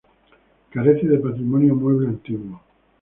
Carece 0.71 1.07
de 1.07 1.19
patrimonio 1.19 1.75
mueble 1.75 2.07
antiguo. 2.07 2.59